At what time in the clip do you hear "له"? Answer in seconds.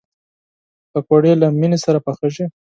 1.41-1.47